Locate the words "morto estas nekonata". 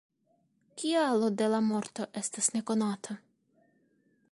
1.67-3.19